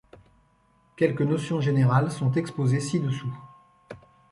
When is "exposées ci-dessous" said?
2.31-3.37